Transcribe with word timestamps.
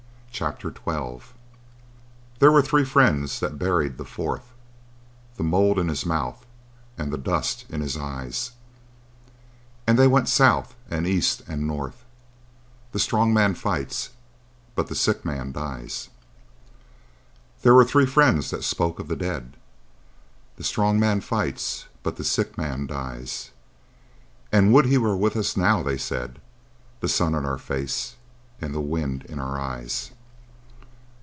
CHAPTER 0.33 0.73
XII 0.73 1.19
There 2.39 2.51
were 2.51 2.63
three 2.63 2.85
friends 2.85 3.39
that 3.41 3.59
buried 3.59 3.97
the 3.97 4.05
fourth, 4.05 4.53
The 5.35 5.43
mould 5.43 5.77
in 5.77 5.87
his 5.87 6.03
mouth 6.03 6.45
and 6.97 7.11
the 7.13 7.17
dust 7.17 7.65
in 7.69 7.81
his 7.81 7.95
eyes 7.95 8.51
And 9.85 9.99
they 9.99 10.07
went 10.07 10.29
south 10.29 10.73
and 10.89 11.05
east, 11.05 11.43
and 11.47 11.67
north,— 11.67 12.03
The 12.91 12.97
strong 12.99 13.33
man 13.35 13.53
fights, 13.53 14.11
but 14.73 14.87
the 14.87 14.95
sick 14.95 15.23
man 15.25 15.51
dies. 15.51 16.09
There 17.61 17.75
were 17.75 17.85
three 17.85 18.07
friends 18.07 18.49
that 18.49 18.63
spoke 18.63 18.97
of 18.99 19.09
the 19.09 19.15
dead,— 19.17 19.55
The 20.55 20.63
strong 20.63 20.99
man 20.99 21.19
fights, 21.21 21.85
but 22.01 22.15
the 22.15 22.23
sick 22.23 22.57
man 22.57 22.87
dies.— 22.87 23.51
"And 24.51 24.73
would 24.73 24.85
he 24.85 24.97
were 24.97 25.15
with 25.15 25.35
us 25.35 25.55
now," 25.55 25.83
they 25.83 25.97
said, 25.99 26.39
"The 27.01 27.09
sun 27.09 27.35
in 27.35 27.45
our 27.45 27.59
face 27.59 28.15
and 28.59 28.73
the 28.73 28.81
wind 28.81 29.23
in 29.25 29.37
our 29.37 29.59
eyes." 29.59 30.09